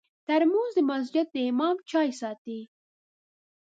ترموز 0.27 0.71
د 0.75 0.79
مسجد 0.91 1.25
د 1.33 1.37
امام 1.51 1.75
چای 1.89 2.09
ساتي. 2.19 2.59